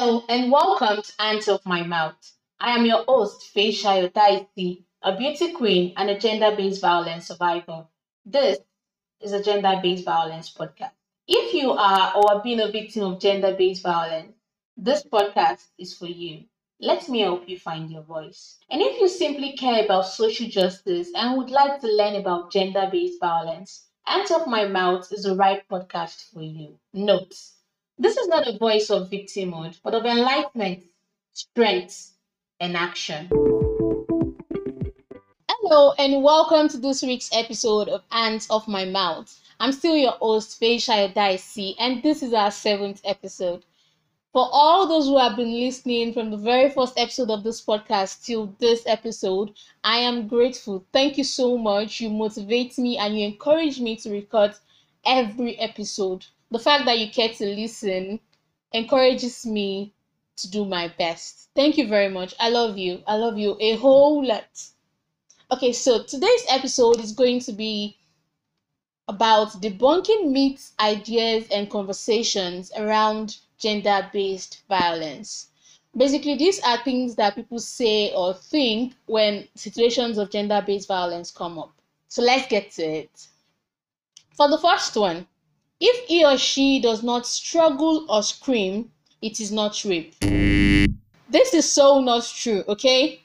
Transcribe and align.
Hello 0.00 0.22
and 0.28 0.52
welcome 0.52 1.02
to 1.02 1.12
Ant 1.18 1.48
of 1.48 1.66
My 1.66 1.82
Mouth. 1.82 2.32
I 2.60 2.76
am 2.76 2.86
your 2.86 3.02
host, 3.02 3.52
Faisha 3.52 4.08
Yotaisi, 4.08 4.84
a 5.02 5.16
beauty 5.16 5.50
queen 5.50 5.92
and 5.96 6.08
a 6.08 6.16
gender 6.16 6.54
based 6.54 6.80
violence 6.80 7.26
survivor. 7.26 7.84
This 8.24 8.60
is 9.20 9.32
a 9.32 9.42
gender 9.42 9.80
based 9.82 10.04
violence 10.04 10.54
podcast. 10.54 10.92
If 11.26 11.52
you 11.52 11.72
are 11.72 12.12
or 12.14 12.32
have 12.32 12.44
been 12.44 12.60
a 12.60 12.70
victim 12.70 13.12
of 13.12 13.18
gender 13.20 13.56
based 13.56 13.82
violence, 13.82 14.36
this 14.76 15.02
podcast 15.02 15.66
is 15.78 15.98
for 15.98 16.06
you. 16.06 16.44
Let 16.78 17.08
me 17.08 17.18
help 17.22 17.48
you 17.48 17.58
find 17.58 17.90
your 17.90 18.02
voice. 18.02 18.56
And 18.70 18.80
if 18.80 19.00
you 19.00 19.08
simply 19.08 19.54
care 19.54 19.84
about 19.84 20.06
social 20.06 20.48
justice 20.48 21.10
and 21.12 21.36
would 21.36 21.50
like 21.50 21.80
to 21.80 21.88
learn 21.88 22.14
about 22.14 22.52
gender 22.52 22.88
based 22.92 23.18
violence, 23.18 23.88
Ant 24.06 24.30
of 24.30 24.46
My 24.46 24.64
Mouth 24.64 25.12
is 25.12 25.24
the 25.24 25.34
right 25.34 25.68
podcast 25.68 26.32
for 26.32 26.42
you. 26.42 26.78
Note 26.92 27.34
this 28.00 28.16
is 28.16 28.28
not 28.28 28.46
a 28.46 28.56
voice 28.56 28.90
of 28.90 29.10
victimhood, 29.10 29.76
but 29.82 29.92
of 29.92 30.04
enlightenment, 30.04 30.84
strength, 31.32 32.12
and 32.60 32.76
action. 32.76 33.28
Hello, 35.50 35.92
and 35.98 36.22
welcome 36.22 36.68
to 36.68 36.78
this 36.78 37.02
week's 37.02 37.28
episode 37.32 37.88
of 37.88 38.04
Ants 38.12 38.48
of 38.50 38.68
My 38.68 38.84
Mouth. 38.84 39.40
I'm 39.58 39.72
still 39.72 39.96
your 39.96 40.12
host, 40.12 40.60
Faisha 40.60 41.12
Daisy, 41.12 41.74
and 41.80 42.00
this 42.04 42.22
is 42.22 42.32
our 42.32 42.52
seventh 42.52 43.00
episode. 43.04 43.64
For 44.32 44.48
all 44.52 44.86
those 44.86 45.06
who 45.06 45.18
have 45.18 45.34
been 45.34 45.52
listening 45.52 46.12
from 46.12 46.30
the 46.30 46.36
very 46.36 46.70
first 46.70 46.96
episode 46.96 47.30
of 47.30 47.42
this 47.42 47.64
podcast 47.64 48.24
till 48.24 48.54
this 48.60 48.84
episode, 48.86 49.54
I 49.82 49.96
am 49.96 50.28
grateful. 50.28 50.84
Thank 50.92 51.18
you 51.18 51.24
so 51.24 51.58
much. 51.58 52.00
You 52.00 52.10
motivate 52.10 52.78
me 52.78 52.96
and 52.96 53.18
you 53.18 53.26
encourage 53.26 53.80
me 53.80 53.96
to 53.96 54.10
record 54.12 54.54
every 55.04 55.58
episode 55.58 56.26
the 56.50 56.58
fact 56.58 56.86
that 56.86 56.98
you 56.98 57.10
care 57.10 57.28
to 57.28 57.46
listen 57.46 58.20
encourages 58.72 59.44
me 59.44 59.92
to 60.36 60.50
do 60.50 60.64
my 60.64 60.88
best. 60.98 61.48
Thank 61.54 61.76
you 61.76 61.88
very 61.88 62.08
much. 62.08 62.34
I 62.38 62.48
love 62.48 62.78
you. 62.78 63.02
I 63.06 63.16
love 63.16 63.38
you 63.38 63.56
a 63.60 63.76
whole 63.76 64.24
lot. 64.24 64.48
Okay, 65.50 65.72
so 65.72 66.02
today's 66.02 66.44
episode 66.48 67.00
is 67.00 67.12
going 67.12 67.40
to 67.40 67.52
be 67.52 67.96
about 69.08 69.60
debunking 69.62 70.30
myths, 70.30 70.72
ideas, 70.78 71.48
and 71.50 71.70
conversations 71.70 72.70
around 72.76 73.38
gender 73.58 74.08
based 74.12 74.62
violence. 74.68 75.48
Basically, 75.96 76.36
these 76.36 76.60
are 76.60 76.82
things 76.84 77.14
that 77.16 77.34
people 77.34 77.58
say 77.58 78.12
or 78.14 78.34
think 78.34 78.94
when 79.06 79.48
situations 79.54 80.18
of 80.18 80.30
gender 80.30 80.62
based 80.64 80.86
violence 80.86 81.30
come 81.30 81.58
up. 81.58 81.72
So 82.08 82.22
let's 82.22 82.46
get 82.48 82.70
to 82.72 82.82
it. 82.82 83.28
For 84.36 84.48
the 84.48 84.58
first 84.58 84.94
one, 84.96 85.26
if 85.80 86.06
he 86.08 86.24
or 86.24 86.36
she 86.36 86.80
does 86.80 87.02
not 87.02 87.26
struggle 87.26 88.04
or 88.08 88.22
scream, 88.22 88.92
it 89.22 89.40
is 89.40 89.52
not 89.52 89.84
rape. 89.84 90.14
This 91.28 91.52
is 91.54 91.70
so 91.70 92.00
not 92.00 92.24
true, 92.24 92.64
okay? 92.68 93.20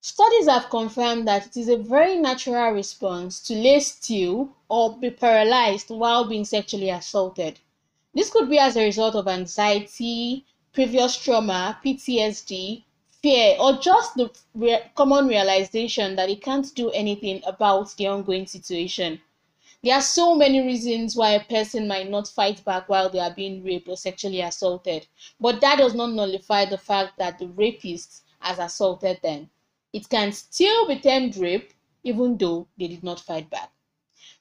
Studies 0.00 0.46
have 0.46 0.70
confirmed 0.70 1.26
that 1.26 1.46
it 1.46 1.56
is 1.56 1.68
a 1.68 1.76
very 1.76 2.16
natural 2.16 2.70
response 2.70 3.40
to 3.40 3.54
lay 3.54 3.80
still 3.80 4.54
or 4.68 4.96
be 4.96 5.10
paralyzed 5.10 5.90
while 5.90 6.24
being 6.24 6.44
sexually 6.44 6.90
assaulted. 6.90 7.58
This 8.14 8.30
could 8.30 8.48
be 8.48 8.58
as 8.58 8.76
a 8.76 8.84
result 8.84 9.14
of 9.16 9.26
anxiety, 9.26 10.46
previous 10.72 11.16
trauma, 11.16 11.78
PTSD, 11.84 12.84
fear, 13.20 13.56
or 13.58 13.74
just 13.74 14.14
the 14.14 14.30
re- 14.54 14.82
common 14.94 15.26
realization 15.26 16.14
that 16.16 16.30
it 16.30 16.40
can't 16.40 16.74
do 16.74 16.90
anything 16.92 17.42
about 17.44 17.96
the 17.96 18.06
ongoing 18.06 18.46
situation. 18.46 19.20
There 19.86 19.94
are 19.94 20.02
so 20.02 20.34
many 20.34 20.60
reasons 20.62 21.14
why 21.14 21.30
a 21.30 21.44
person 21.44 21.86
might 21.86 22.10
not 22.10 22.26
fight 22.26 22.64
back 22.64 22.88
while 22.88 23.08
they 23.08 23.20
are 23.20 23.32
being 23.32 23.62
raped 23.62 23.88
or 23.88 23.96
sexually 23.96 24.40
assaulted, 24.40 25.06
but 25.38 25.60
that 25.60 25.78
does 25.78 25.94
not 25.94 26.10
nullify 26.10 26.64
the 26.64 26.76
fact 26.76 27.16
that 27.18 27.38
the 27.38 27.46
rapist 27.46 28.24
has 28.40 28.58
assaulted 28.58 29.20
them. 29.22 29.48
It 29.92 30.08
can 30.08 30.32
still 30.32 30.88
be 30.88 30.98
termed 30.98 31.36
rape 31.36 31.72
even 32.02 32.36
though 32.36 32.66
they 32.76 32.88
did 32.88 33.04
not 33.04 33.20
fight 33.20 33.48
back. 33.48 33.70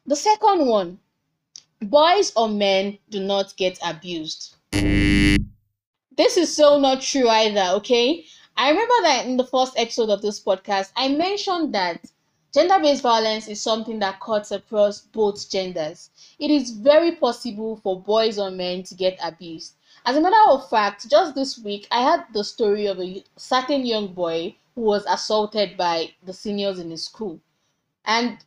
The 0.07 0.15
second 0.15 0.65
one 0.65 0.99
boys 1.79 2.33
or 2.35 2.49
men 2.49 2.97
do 3.11 3.19
not 3.19 3.55
get 3.55 3.77
abused. 3.85 4.55
This 4.71 6.37
is 6.37 6.55
so 6.55 6.79
not 6.79 7.03
true 7.03 7.29
either, 7.29 7.75
okay? 7.75 8.25
I 8.57 8.71
remember 8.71 8.95
that 9.03 9.27
in 9.27 9.37
the 9.37 9.45
first 9.45 9.73
episode 9.77 10.09
of 10.09 10.23
this 10.23 10.43
podcast, 10.43 10.91
I 10.95 11.09
mentioned 11.09 11.75
that 11.75 12.03
Gender 12.55 12.79
based 12.79 13.01
violence 13.01 13.49
is 13.49 13.61
something 13.61 13.99
that 13.99 14.21
cuts 14.21 14.49
across 14.49 15.01
both 15.01 15.51
genders. 15.51 16.09
It 16.39 16.49
is 16.49 16.69
very 16.71 17.11
possible 17.11 17.75
for 17.83 17.99
boys 17.99 18.39
or 18.39 18.49
men 18.49 18.83
to 18.83 18.95
get 18.95 19.19
abused. 19.21 19.73
As 20.05 20.15
a 20.15 20.21
matter 20.21 20.49
of 20.49 20.69
fact, 20.69 21.09
just 21.09 21.35
this 21.35 21.59
week, 21.59 21.85
I 21.91 22.01
had 22.01 22.27
the 22.31 22.45
story 22.45 22.85
of 22.85 23.01
a 23.01 23.21
certain 23.35 23.85
young 23.85 24.13
boy 24.13 24.55
who 24.73 24.83
was 24.83 25.03
assaulted 25.05 25.75
by 25.75 26.13
the 26.23 26.31
seniors 26.31 26.79
in 26.79 26.91
his 26.91 27.03
school. 27.03 27.41
And 28.05 28.37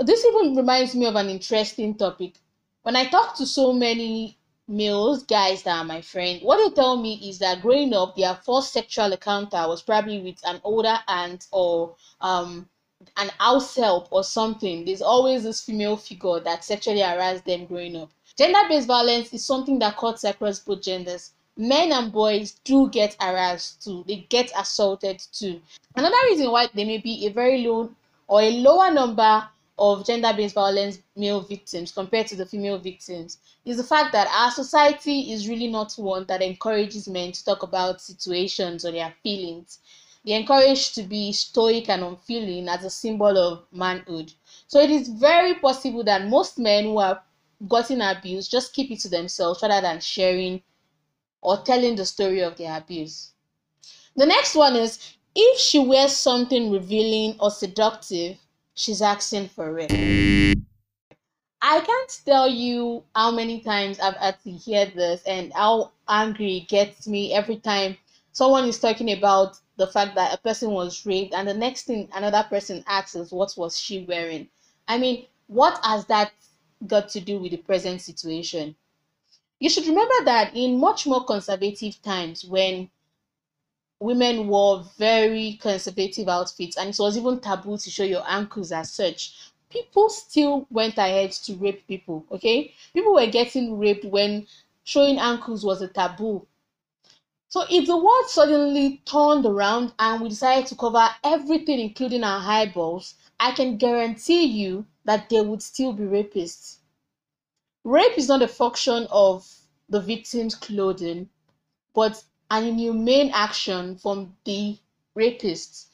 this 0.00 0.24
even 0.24 0.56
reminds 0.56 0.96
me 0.96 1.06
of 1.06 1.14
an 1.14 1.28
interesting 1.28 1.94
topic. 1.94 2.40
When 2.82 2.96
I 2.96 3.06
talk 3.06 3.36
to 3.36 3.46
so 3.46 3.72
many 3.72 4.36
males, 4.66 5.22
guys 5.22 5.62
that 5.62 5.76
are 5.76 5.84
my 5.84 6.00
friend, 6.00 6.40
what 6.42 6.56
they 6.56 6.74
tell 6.74 6.96
me 6.96 7.20
is 7.22 7.38
that 7.38 7.62
growing 7.62 7.94
up, 7.94 8.16
their 8.16 8.34
first 8.34 8.72
sexual 8.72 9.12
encounter 9.12 9.68
was 9.68 9.80
probably 9.80 10.20
with 10.20 10.40
an 10.44 10.60
older 10.64 10.98
aunt 11.06 11.46
or 11.52 11.94
um, 12.20 12.68
an 13.16 13.30
house 13.38 13.76
help 13.76 14.08
or 14.10 14.24
something, 14.24 14.84
there's 14.84 15.02
always 15.02 15.42
this 15.44 15.60
female 15.60 15.96
figure 15.96 16.40
that 16.40 16.64
sexually 16.64 17.00
harassed 17.00 17.44
them 17.44 17.66
growing 17.66 17.96
up. 17.96 18.10
Gender 18.36 18.60
based 18.68 18.86
violence 18.86 19.32
is 19.32 19.44
something 19.44 19.78
that 19.78 19.96
cuts 19.96 20.24
across 20.24 20.58
both 20.60 20.82
genders. 20.82 21.32
Men 21.56 21.92
and 21.92 22.10
boys 22.10 22.52
do 22.64 22.88
get 22.88 23.16
harassed 23.20 23.84
too, 23.84 24.04
they 24.06 24.26
get 24.28 24.50
assaulted 24.56 25.18
too. 25.32 25.60
Another 25.94 26.16
reason 26.24 26.50
why 26.50 26.68
there 26.72 26.86
may 26.86 26.98
be 26.98 27.26
a 27.26 27.30
very 27.30 27.66
low 27.66 27.90
or 28.26 28.40
a 28.40 28.50
lower 28.50 28.90
number 28.90 29.48
of 29.78 30.06
gender 30.06 30.32
based 30.36 30.54
violence 30.54 30.98
male 31.16 31.40
victims 31.40 31.92
compared 31.92 32.26
to 32.28 32.36
the 32.36 32.46
female 32.46 32.78
victims 32.78 33.38
is 33.64 33.76
the 33.76 33.84
fact 33.84 34.12
that 34.12 34.28
our 34.28 34.50
society 34.50 35.32
is 35.32 35.48
really 35.48 35.68
not 35.68 35.92
one 35.94 36.24
that 36.26 36.42
encourages 36.42 37.08
men 37.08 37.32
to 37.32 37.44
talk 37.44 37.62
about 37.62 38.00
situations 38.00 38.84
or 38.84 38.92
their 38.92 39.12
feelings. 39.22 39.80
They're 40.24 40.40
encouraged 40.40 40.94
to 40.96 41.02
be 41.02 41.32
stoic 41.32 41.88
and 41.88 42.02
unfeeling 42.02 42.68
as 42.68 42.84
a 42.84 42.90
symbol 42.90 43.36
of 43.38 43.66
manhood. 43.72 44.32
So 44.66 44.80
it 44.80 44.90
is 44.90 45.08
very 45.08 45.54
possible 45.54 46.04
that 46.04 46.28
most 46.28 46.58
men 46.58 46.84
who 46.84 47.00
have 47.00 47.22
gotten 47.68 48.00
abuse 48.00 48.48
just 48.48 48.72
keep 48.74 48.90
it 48.90 49.00
to 49.00 49.08
themselves 49.08 49.62
rather 49.62 49.80
than 49.80 50.00
sharing 50.00 50.62
or 51.42 51.58
telling 51.58 51.96
the 51.96 52.06
story 52.06 52.40
of 52.40 52.56
their 52.56 52.76
abuse. 52.76 53.32
The 54.16 54.26
next 54.26 54.54
one 54.54 54.76
is 54.76 54.98
if 55.34 55.58
she 55.58 55.78
wears 55.78 56.16
something 56.16 56.70
revealing 56.72 57.36
or 57.40 57.50
seductive, 57.50 58.38
she's 58.74 59.02
asking 59.02 59.48
for 59.48 59.78
it. 59.80 59.90
I 61.62 61.80
can't 61.80 62.20
tell 62.26 62.48
you 62.48 63.04
how 63.14 63.30
many 63.30 63.60
times 63.60 63.98
I've 64.00 64.16
had 64.16 64.42
to 64.44 64.50
hear 64.50 64.86
this 64.86 65.22
and 65.24 65.52
how 65.54 65.92
angry 66.08 66.58
it 66.58 66.68
gets 66.68 67.06
me 67.06 67.32
every 67.32 67.56
time 67.56 67.96
someone 68.32 68.66
is 68.66 68.78
talking 68.78 69.12
about 69.12 69.58
the 69.76 69.86
fact 69.86 70.14
that 70.14 70.34
a 70.34 70.38
person 70.38 70.70
was 70.70 71.06
raped 71.06 71.34
and 71.34 71.46
the 71.48 71.54
next 71.54 71.84
thing 71.84 72.08
another 72.14 72.44
person 72.48 72.82
asks 72.86 73.14
is 73.14 73.32
what 73.32 73.54
was 73.56 73.78
she 73.78 74.04
wearing? 74.04 74.48
I 74.88 74.98
mean 74.98 75.26
what 75.46 75.78
has 75.84 76.06
that 76.06 76.32
got 76.86 77.08
to 77.10 77.20
do 77.20 77.38
with 77.38 77.52
the 77.52 77.58
present 77.58 78.00
situation? 78.00 78.74
You 79.60 79.70
should 79.70 79.86
remember 79.86 80.24
that 80.24 80.56
in 80.56 80.80
much 80.80 81.06
more 81.06 81.24
conservative 81.24 82.02
times 82.02 82.44
when 82.44 82.90
women 84.00 84.48
wore 84.48 84.84
very 84.98 85.54
conservative 85.62 86.28
outfits 86.28 86.76
and 86.76 86.90
it 86.90 86.98
was 86.98 87.16
even 87.16 87.38
taboo 87.40 87.78
to 87.78 87.90
show 87.90 88.02
your 88.02 88.24
ankles 88.26 88.72
as 88.72 88.90
such 88.90 89.52
people 89.70 90.10
still 90.10 90.66
went 90.70 90.98
ahead 90.98 91.30
to 91.32 91.54
rape 91.54 91.86
people 91.86 92.24
okay? 92.30 92.74
People 92.92 93.14
were 93.14 93.26
getting 93.26 93.78
raped 93.78 94.04
when 94.04 94.46
showing 94.84 95.18
ankles 95.18 95.64
was 95.64 95.80
a 95.80 95.88
taboo 95.88 96.46
so 97.52 97.66
if 97.68 97.86
the 97.86 97.98
world 97.98 98.30
suddenly 98.30 99.02
turned 99.04 99.44
around 99.44 99.92
and 99.98 100.22
we 100.22 100.30
decided 100.30 100.66
to 100.68 100.74
cover 100.74 101.06
everything, 101.22 101.80
including 101.80 102.24
our 102.24 102.40
eyeballs, 102.40 103.14
I 103.38 103.52
can 103.52 103.76
guarantee 103.76 104.44
you 104.44 104.86
that 105.04 105.28
there 105.28 105.44
would 105.44 105.62
still 105.62 105.92
be 105.92 106.04
rapists. 106.04 106.78
Rape 107.84 108.16
is 108.16 108.28
not 108.28 108.40
a 108.40 108.48
function 108.48 109.06
of 109.10 109.54
the 109.86 110.00
victim's 110.00 110.54
clothing, 110.54 111.28
but 111.92 112.24
an 112.50 112.64
inhumane 112.64 113.30
action 113.34 113.98
from 113.98 114.34
the 114.44 114.78
rapist. 115.14 115.88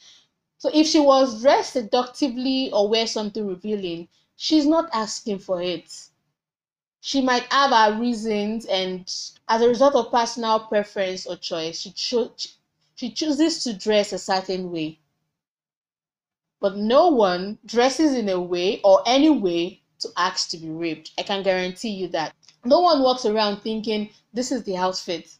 So 0.59 0.71
if 0.73 0.87
she 0.87 1.01
was 1.01 1.43
dressed 1.43 1.73
seductively 1.73 2.71
or 2.71 2.89
wear 2.89 3.09
something 3.09 3.45
revealing, 3.45 4.07
she's 4.37 4.65
not 4.65 4.91
asking 4.93 5.41
for 5.41 5.61
it 5.61 6.08
she 7.01 7.21
might 7.21 7.45
have 7.53 7.71
her 7.71 8.01
reasons 8.01 8.65
and 8.67 9.03
as 9.49 9.63
a 9.63 9.69
result 9.69 9.95
of 9.95 10.11
personal 10.11 10.61
preference 10.61 11.27
or 11.27 11.37
choice 11.37 11.81
she, 11.81 11.91
cho- 11.93 12.33
she 12.97 13.11
chooses 13.11 13.63
to 13.63 13.73
dress 13.73 14.13
a 14.13 14.19
certain 14.19 14.71
way 14.71 14.99
but 16.61 16.77
no 16.77 17.09
one 17.09 17.59
dresses 17.65 18.15
in 18.15 18.29
a 18.29 18.41
way 18.41 18.81
or 18.83 19.03
any 19.07 19.31
way 19.31 19.81
to 19.99 20.09
ask 20.17 20.51
to 20.51 20.57
be 20.57 20.69
raped 20.71 21.13
i 21.19 21.23
can 21.23 21.43
guarantee 21.43 21.91
you 21.91 22.09
that 22.09 22.35
no 22.65 22.81
one 22.81 23.03
walks 23.03 23.25
around 23.25 23.61
thinking 23.61 24.11
this 24.33 24.51
is 24.53 24.63
the 24.65 24.77
outfit 24.77 25.39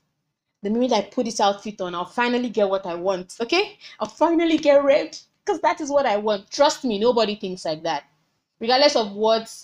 the 0.63 0.71
minute 0.71 0.93
I 0.93 1.03
put 1.03 1.27
this 1.27 1.41
outfit 1.41 1.81
on, 1.81 1.95
I'll 1.95 2.05
finally 2.05 2.49
get 2.49 2.69
what 2.69 2.87
I 2.87 2.95
want. 2.95 3.37
Okay? 3.41 3.79
I'll 4.01 4.09
finally 4.09 4.59
get 4.59 4.83
raped 4.83 5.25
because 5.45 5.61
that 5.61 5.81
is 5.81 5.91
what 5.91 6.07
I 6.07 6.17
want. 6.17 6.51
Trust 6.51 6.85
me, 6.85 6.99
nobody 6.99 7.37
thinks 7.37 7.65
like 7.65 7.83
that. 7.85 8.05
Regardless 8.61 8.97
of 8.97 9.13
what 9.13 9.55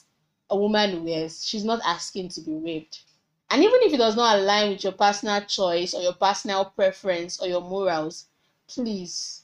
a 0.54 0.56
woman 0.56 1.04
wears, 1.04 1.44
she's 1.44 1.64
not 1.64 1.80
asking 1.84 2.28
to 2.28 2.40
be 2.40 2.54
raped. 2.54 3.02
And 3.50 3.60
even 3.62 3.80
if 3.82 3.92
it 3.92 3.96
does 3.98 4.14
not 4.14 4.38
align 4.38 4.70
with 4.70 4.84
your 4.84 4.92
personal 4.92 5.40
choice 5.44 5.94
or 5.94 6.00
your 6.00 6.12
personal 6.14 6.66
preference 6.66 7.40
or 7.40 7.48
your 7.48 7.60
morals, 7.60 8.26
please, 8.68 9.42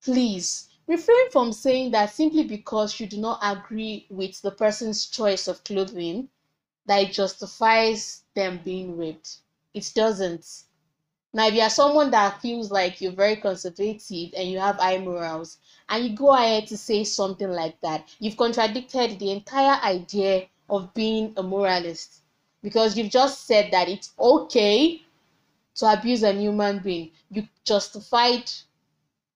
please 0.00 0.68
refrain 0.86 1.30
from 1.32 1.52
saying 1.52 1.90
that 1.90 2.14
simply 2.14 2.44
because 2.44 3.00
you 3.00 3.06
do 3.08 3.18
not 3.18 3.40
agree 3.42 4.06
with 4.10 4.40
the 4.42 4.52
person's 4.52 5.06
choice 5.06 5.48
of 5.48 5.64
clothing, 5.64 6.28
that 6.86 7.02
it 7.02 7.12
justifies 7.12 8.22
them 8.34 8.60
being 8.64 8.96
raped. 8.96 9.38
It 9.74 9.90
doesn't. 9.92 10.62
Now, 11.32 11.48
if 11.48 11.54
you 11.54 11.62
are 11.62 11.70
someone 11.70 12.12
that 12.12 12.40
feels 12.40 12.70
like 12.70 13.00
you're 13.00 13.10
very 13.10 13.34
conservative 13.34 14.32
and 14.36 14.48
you 14.48 14.60
have 14.60 14.76
high 14.76 14.98
morals, 14.98 15.58
and 15.88 16.04
you 16.04 16.16
go 16.16 16.34
ahead 16.34 16.66
to 16.68 16.76
say 16.76 17.04
something 17.04 17.50
like 17.50 17.80
that, 17.80 18.08
you've 18.18 18.36
contradicted 18.36 19.18
the 19.18 19.30
entire 19.30 19.80
idea 19.82 20.46
of 20.68 20.94
being 20.94 21.34
a 21.36 21.42
moralist 21.42 22.20
because 22.62 22.96
you've 22.96 23.10
just 23.10 23.46
said 23.46 23.70
that 23.72 23.88
it's 23.88 24.12
okay 24.18 25.02
to 25.74 25.92
abuse 25.92 26.22
a 26.22 26.32
human 26.32 26.78
being. 26.78 27.10
You 27.30 27.46
justified 27.64 28.50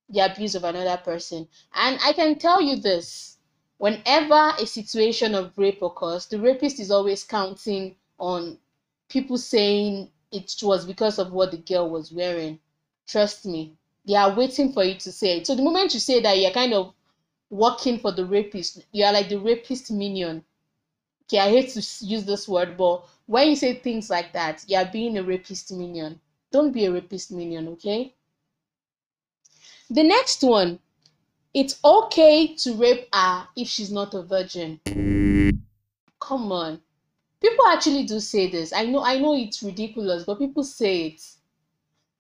the 0.08 0.20
abuse 0.20 0.54
of 0.54 0.64
another 0.64 0.96
person. 0.96 1.48
And 1.74 1.98
I 2.02 2.12
can 2.12 2.38
tell 2.38 2.62
you 2.62 2.76
this 2.76 3.36
whenever 3.76 4.54
a 4.58 4.66
situation 4.66 5.34
of 5.34 5.52
rape 5.56 5.82
occurs, 5.82 6.26
the 6.26 6.40
rapist 6.40 6.80
is 6.80 6.90
always 6.90 7.24
counting 7.24 7.96
on 8.18 8.58
people 9.08 9.38
saying 9.38 10.10
it 10.32 10.54
was 10.62 10.84
because 10.84 11.18
of 11.18 11.32
what 11.32 11.50
the 11.50 11.58
girl 11.58 11.88
was 11.90 12.12
wearing. 12.12 12.58
Trust 13.06 13.46
me, 13.46 13.74
they 14.08 14.14
are 14.14 14.34
waiting 14.34 14.72
for 14.72 14.82
you 14.82 14.94
to 14.94 15.12
say 15.12 15.36
it. 15.36 15.46
So 15.46 15.54
the 15.54 15.62
moment 15.62 15.94
you 15.94 16.00
say 16.00 16.20
that, 16.20 16.38
you're 16.38 16.50
kind 16.50 16.72
of 16.72 16.94
working 17.50 17.98
for 17.98 18.10
the 18.10 18.24
rapist. 18.24 18.84
You 18.90 19.04
are 19.04 19.12
like 19.12 19.28
the 19.28 19.38
rapist 19.38 19.92
minion. 19.92 20.44
Okay, 21.24 21.38
I 21.38 21.50
hate 21.50 21.68
to 21.74 22.06
use 22.06 22.24
this 22.24 22.48
word, 22.48 22.78
but 22.78 23.04
when 23.26 23.50
you 23.50 23.56
say 23.56 23.74
things 23.74 24.08
like 24.08 24.32
that, 24.32 24.64
you 24.66 24.78
are 24.78 24.86
being 24.90 25.18
a 25.18 25.22
rapist 25.22 25.70
minion. 25.72 26.18
Don't 26.50 26.72
be 26.72 26.86
a 26.86 26.90
rapist 26.92 27.30
minion, 27.30 27.68
okay? 27.68 28.14
The 29.90 30.02
next 30.02 30.42
one, 30.42 30.78
it's 31.52 31.78
okay 31.84 32.54
to 32.56 32.74
rape 32.74 33.14
her 33.14 33.46
if 33.56 33.68
she's 33.68 33.92
not 33.92 34.14
a 34.14 34.22
virgin. 34.22 34.80
Come 36.18 36.50
on 36.50 36.80
people 37.40 37.64
actually 37.68 38.04
do 38.04 38.18
say 38.20 38.50
this 38.50 38.72
i 38.72 38.84
know 38.84 39.02
i 39.04 39.18
know 39.18 39.34
it's 39.34 39.62
ridiculous 39.62 40.24
but 40.24 40.38
people 40.38 40.64
say 40.64 41.06
it 41.06 41.22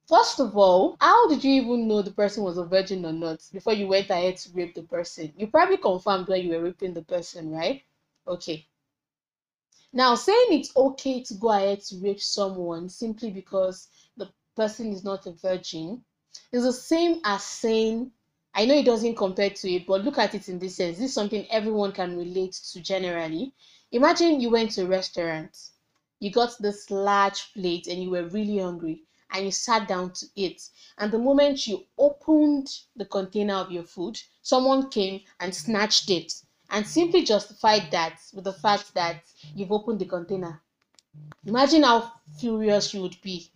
first 0.08 0.40
of 0.40 0.56
all 0.56 0.96
how 1.00 1.28
did 1.28 1.44
you 1.44 1.62
even 1.62 1.86
know 1.86 2.02
the 2.02 2.10
person 2.10 2.42
was 2.42 2.58
a 2.58 2.64
virgin 2.64 3.04
or 3.04 3.12
not 3.12 3.40
before 3.52 3.74
you 3.74 3.86
went 3.86 4.10
ahead 4.10 4.36
to 4.38 4.50
rape 4.54 4.74
the 4.74 4.82
person? 4.82 5.32
You 5.36 5.46
probably 5.46 5.76
confirmed 5.76 6.28
when 6.28 6.42
you 6.42 6.50
were 6.50 6.62
raping 6.62 6.94
the 6.94 7.02
person 7.02 7.50
right? 7.50 7.82
Okay. 8.26 8.66
Now 9.92 10.14
saying 10.14 10.48
it's 10.50 10.76
okay 10.76 11.22
to 11.22 11.34
go 11.34 11.50
ahead 11.50 11.82
to 11.84 11.96
rape 11.96 12.20
someone 12.20 12.88
simply 12.88 13.30
because 13.30 13.88
the 14.16 14.28
person 14.56 14.92
is 14.92 15.04
not 15.04 15.26
a 15.26 15.32
virgin 15.32 16.04
is 16.52 16.64
the 16.64 16.72
same 16.72 17.20
as 17.24 17.42
saying 17.42 18.10
I 18.54 18.64
know 18.64 18.74
it 18.74 18.86
doesn't 18.86 19.16
compare 19.16 19.50
to 19.50 19.70
it, 19.70 19.86
but 19.86 20.04
look 20.04 20.18
at 20.18 20.34
it 20.34 20.48
in 20.48 20.58
this 20.58 20.76
sense. 20.76 20.98
This 20.98 21.10
is 21.10 21.14
something 21.14 21.46
everyone 21.50 21.92
can 21.92 22.16
relate 22.16 22.54
to 22.72 22.80
generally. 22.80 23.52
Imagine 23.92 24.40
you 24.40 24.50
went 24.50 24.72
to 24.72 24.82
a 24.82 24.86
restaurant, 24.86 25.70
you 26.18 26.32
got 26.32 26.56
this 26.58 26.90
large 26.90 27.52
plate, 27.52 27.86
and 27.86 28.02
you 28.02 28.10
were 28.10 28.24
really 28.24 28.58
hungry, 28.58 29.04
and 29.30 29.44
you 29.44 29.50
sat 29.52 29.88
down 29.88 30.12
to 30.14 30.26
eat. 30.34 30.68
And 30.98 31.12
the 31.12 31.18
moment 31.18 31.66
you 31.66 31.86
opened 31.98 32.68
the 32.96 33.04
container 33.06 33.54
of 33.54 33.70
your 33.72 33.84
food, 33.84 34.20
someone 34.42 34.90
came 34.90 35.22
and 35.40 35.54
snatched 35.54 36.10
it 36.10 36.32
and 36.70 36.86
simply 36.86 37.24
justified 37.24 37.90
that 37.90 38.20
with 38.32 38.44
the 38.44 38.52
fact 38.52 38.94
that 38.94 39.24
you've 39.54 39.72
opened 39.72 40.00
the 40.00 40.06
container. 40.06 40.62
Imagine 41.46 41.82
how 41.82 42.12
furious 42.38 42.94
you 42.94 43.02
would 43.02 43.20
be. 43.22 43.50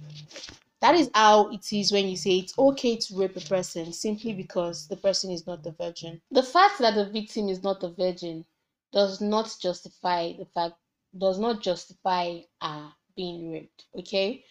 That 0.80 0.94
is 0.96 1.10
how 1.14 1.48
it 1.50 1.72
is 1.72 1.92
when 1.92 2.08
you 2.08 2.16
say 2.16 2.38
it's 2.38 2.58
okay 2.58 2.96
to 2.96 3.16
rape 3.18 3.36
a 3.36 3.40
person 3.40 3.92
simply 3.92 4.34
because 4.34 4.88
the 4.88 4.96
person 4.96 5.30
is 5.30 5.46
not 5.46 5.64
a 5.66 5.70
virgin. 5.70 6.20
The 6.30 6.42
fact 6.42 6.78
that 6.80 6.94
the 6.94 7.06
victim 7.06 7.48
is 7.48 7.62
not 7.62 7.82
a 7.84 7.88
virgin 7.88 8.44
does 8.92 9.20
not 9.20 9.56
justify 9.60 10.32
the 10.34 10.44
fact 10.44 10.74
does 11.16 11.38
not 11.38 11.62
justify 11.62 12.40
uh 12.60 12.90
being 13.16 13.50
raped 13.52 13.84
okay 13.98 14.44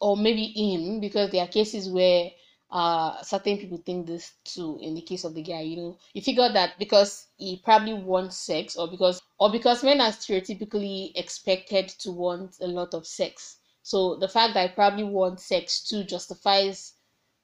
or 0.00 0.16
maybe 0.16 0.46
him 0.46 1.00
because 1.00 1.30
there 1.30 1.44
are 1.44 1.48
cases 1.48 1.88
where 1.88 2.30
uh 2.70 3.20
certain 3.22 3.58
people 3.58 3.78
think 3.78 4.06
this 4.06 4.32
too 4.44 4.78
in 4.80 4.94
the 4.94 5.00
case 5.02 5.24
of 5.24 5.34
the 5.34 5.42
guy 5.42 5.60
you 5.60 5.76
know 5.76 5.98
you 6.14 6.22
figure 6.22 6.48
that 6.52 6.78
because 6.78 7.26
he 7.36 7.56
probably 7.64 7.94
wants 7.94 8.36
sex 8.36 8.76
or 8.76 8.88
because 8.88 9.20
or 9.38 9.50
because 9.50 9.82
men 9.82 10.00
are 10.00 10.12
stereotypically 10.12 11.12
expected 11.16 11.88
to 11.88 12.12
want 12.12 12.56
a 12.60 12.66
lot 12.66 12.94
of 12.94 13.06
sex 13.06 13.58
so 13.82 14.16
the 14.16 14.28
fact 14.28 14.54
that 14.54 14.70
I 14.70 14.74
probably 14.74 15.04
want 15.04 15.40
sex 15.40 15.82
too 15.82 16.04
justifies 16.04 16.94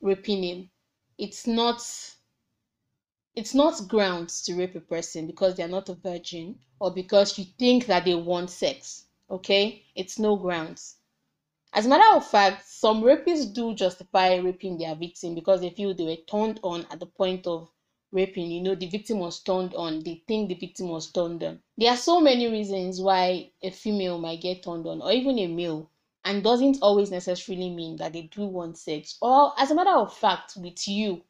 raping 0.01 0.45
him 0.45 0.71
it's 1.19 1.47
not 1.47 1.81
it's 3.37 3.55
not 3.55 3.87
grounds 3.87 4.43
to 4.43 4.55
rape 4.55 4.75
a 4.75 4.81
person 4.81 5.27
because 5.27 5.55
they're 5.55 5.69
not 5.69 5.91
a 5.91 5.95
virgin 5.95 6.59
or 6.81 6.91
because 6.91 7.39
you 7.39 7.45
think 7.59 7.87
that 7.87 8.05
they 8.07 8.15
want 8.15 8.51
sex. 8.51 9.05
Okay? 9.31 9.85
It's 9.95 10.19
no 10.19 10.37
grounds. 10.37 10.96
As 11.73 11.85
a 11.85 11.89
matter 11.89 12.17
of 12.17 12.27
fact, 12.27 12.67
some 12.69 13.03
rapists 13.03 13.53
do 13.53 13.75
justify 13.75 14.37
raping 14.37 14.79
their 14.79 14.95
victim 14.95 15.35
because 15.35 15.61
they 15.61 15.71
feel 15.71 15.93
they 15.93 16.05
were 16.05 16.17
turned 16.17 16.61
on 16.63 16.87
at 16.91 17.01
the 17.01 17.07
point 17.07 17.47
of 17.47 17.71
raping. 18.13 18.51
You 18.51 18.63
know, 18.63 18.75
the 18.75 18.89
victim 18.89 19.19
was 19.19 19.41
turned 19.41 19.75
on. 19.75 20.01
They 20.01 20.23
think 20.27 20.49
the 20.49 20.55
victim 20.55 20.89
was 20.89 21.11
turned 21.13 21.43
on. 21.43 21.61
There 21.77 21.91
are 21.91 21.97
so 21.97 22.21
many 22.21 22.47
reasons 22.49 23.01
why 23.01 23.51
a 23.63 23.71
female 23.71 24.19
might 24.19 24.41
get 24.41 24.63
turned 24.63 24.87
on, 24.87 25.03
or 25.03 25.13
even 25.13 25.39
a 25.39 25.49
male, 25.49 25.91
and 26.25 26.43
doesn't 26.43 26.79
always 26.83 27.11
necessarily 27.11 27.71
mean 27.71 27.97
that 27.97 28.13
they 28.15 28.23
do 28.23 28.47
want 28.47 28.79
sex. 28.79 29.19
Or, 29.21 29.53
as 29.59 29.71
a 29.71 29.75
matter 29.75 29.91
of 29.91 30.17
fact, 30.17 30.57
with 30.57 30.89
you, 30.89 31.23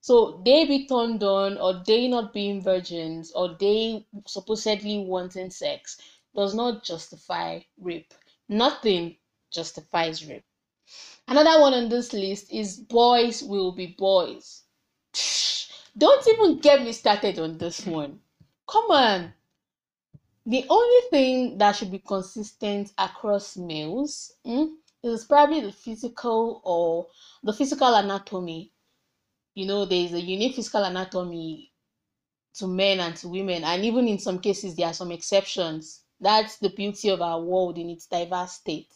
so 0.00 0.42
they 0.44 0.66
be 0.66 0.86
turned 0.86 1.22
on, 1.22 1.56
or 1.56 1.82
they 1.86 2.08
not 2.08 2.34
being 2.34 2.60
virgins, 2.60 3.32
or 3.32 3.56
they 3.58 4.04
supposedly 4.26 4.98
wanting 4.98 5.50
sex 5.50 5.98
does 6.36 6.54
not 6.54 6.84
justify 6.84 7.60
rape. 7.80 8.12
Nothing 8.48 9.16
justifies 9.54 10.26
rape. 10.26 10.44
Another 11.28 11.60
one 11.60 11.74
on 11.74 11.88
this 11.88 12.12
list 12.12 12.52
is 12.52 12.76
boys 12.76 13.42
will 13.42 13.72
be 13.72 13.94
boys. 13.98 14.62
Don't 15.96 16.26
even 16.28 16.58
get 16.58 16.82
me 16.82 16.92
started 16.92 17.38
on 17.38 17.56
this 17.58 17.86
one. 17.86 18.20
Come 18.66 18.90
on. 18.90 19.32
The 20.46 20.66
only 20.68 21.08
thing 21.10 21.58
that 21.58 21.76
should 21.76 21.90
be 21.90 22.00
consistent 22.00 22.92
across 22.98 23.56
males 23.56 24.32
mm, 24.44 24.74
is 25.02 25.24
probably 25.24 25.60
the 25.60 25.72
physical 25.72 26.60
or 26.64 27.06
the 27.42 27.52
physical 27.52 27.94
anatomy 27.94 28.72
you 29.54 29.66
know 29.66 29.84
there 29.84 30.04
is 30.04 30.12
a 30.12 30.20
unique 30.20 30.56
physical 30.56 30.82
anatomy 30.82 31.72
to 32.54 32.66
men 32.66 33.00
and 33.00 33.16
to 33.16 33.28
women 33.28 33.64
and 33.64 33.84
even 33.84 34.08
in 34.08 34.18
some 34.18 34.38
cases 34.38 34.74
there 34.74 34.86
are 34.86 34.94
some 34.94 35.12
exceptions 35.12 36.02
that's 36.20 36.56
the 36.58 36.70
beauty 36.70 37.08
of 37.08 37.22
our 37.22 37.40
world 37.40 37.78
in 37.78 37.88
its 37.88 38.06
diverse 38.06 38.52
state 38.52 38.92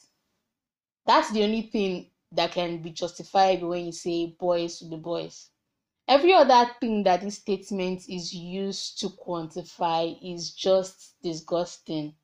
that's 1.08 1.30
the 1.30 1.42
only 1.42 1.62
thing 1.62 2.10
that 2.32 2.52
can 2.52 2.82
be 2.82 2.90
justified 2.90 3.62
when 3.62 3.86
you 3.86 3.92
say 3.92 4.36
boys 4.38 4.78
to 4.78 4.84
the 4.84 4.98
boys. 4.98 5.48
Every 6.06 6.34
other 6.34 6.70
thing 6.80 7.02
that 7.04 7.22
this 7.22 7.36
statement 7.36 8.02
is 8.10 8.34
used 8.34 9.00
to 9.00 9.08
quantify 9.08 10.18
is 10.22 10.50
just 10.52 11.14
disgusting. 11.22 12.14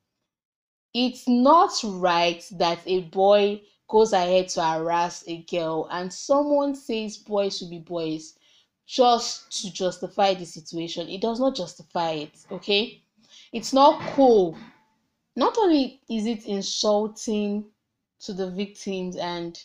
It's 0.93 1.27
not 1.27 1.71
right 1.83 2.45
that 2.51 2.79
a 2.85 3.01
boy 3.01 3.63
goes 3.89 4.13
ahead 4.13 4.49
to 4.49 4.63
harass 4.63 5.23
a 5.27 5.41
girl 5.41 5.87
and 5.91 6.13
someone 6.13 6.75
says 6.75 7.17
boys 7.17 7.57
should 7.57 7.71
be 7.71 7.79
boys 7.79 8.37
just 8.85 9.63
to 9.63 9.73
justify 9.73 10.35
the 10.35 10.45
situation. 10.45 11.09
It 11.09 11.21
does 11.21 11.39
not 11.39 11.55
justify 11.55 12.11
it 12.11 12.45
okay? 12.51 13.01
It's 13.51 13.73
not 13.73 13.99
cool. 14.13 14.55
Not 15.35 15.57
only 15.57 16.01
is 16.07 16.27
it 16.27 16.45
insulting 16.45 17.65
to 18.25 18.33
the 18.33 18.49
victims 18.51 19.15
and 19.17 19.59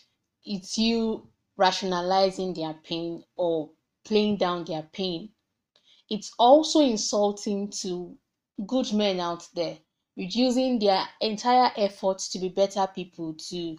it's 0.45 0.77
you 0.77 1.29
rationalizing 1.57 2.53
their 2.53 2.73
pain 2.73 3.23
or 3.35 3.71
playing 4.05 4.37
down 4.37 4.65
their 4.65 4.83
pain. 4.83 5.29
It's 6.09 6.33
also 6.39 6.81
insulting 6.81 7.71
to 7.81 8.17
good 8.67 8.93
men 8.93 9.19
out 9.19 9.47
there 9.55 9.79
reducing 10.17 10.79
their 10.79 11.07
entire 11.21 11.71
efforts 11.77 12.29
to 12.29 12.39
be 12.39 12.49
better 12.49 12.87
people 12.93 13.33
to 13.35 13.77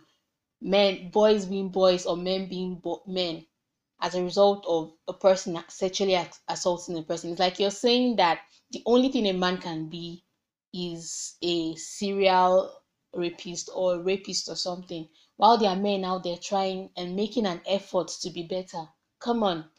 men 0.61 1.11
boys 1.11 1.47
being 1.47 1.69
boys 1.69 2.07
or 2.07 2.17
men 2.17 2.49
being 2.49 2.77
bo- 2.77 3.03
men 3.07 3.47
as 4.01 4.15
a 4.15 4.23
result 4.23 4.65
of 4.67 4.93
a 5.09 5.13
person 5.13 5.63
sexually 5.69 6.19
assaulting 6.49 6.99
a 6.99 7.03
person. 7.03 7.31
It's 7.31 7.41
like 7.41 7.61
you're 7.61 7.71
saying 7.71 8.17
that 8.17 8.41
the 8.73 8.83
only 8.87 9.11
thing 9.11 9.27
a 9.29 9.33
man 9.33 9.59
can 9.59 9.89
be 9.89 10.25
is 10.75 11.37
a 11.43 11.75
serial 11.77 12.82
rapist 13.15 13.71
or 13.75 14.01
rapist 14.03 14.49
or 14.49 14.57
something, 14.57 15.09
while 15.37 15.59
there 15.59 15.71
are 15.71 15.77
men 15.77 16.05
out 16.05 16.25
there 16.25 16.37
trying 16.39 16.91
and 16.97 17.17
making 17.17 17.47
an 17.47 17.61
effort 17.67 18.09
to 18.09 18.31
be 18.31 18.43
better. 18.43 18.89
Come 19.19 19.43
on. 19.43 19.71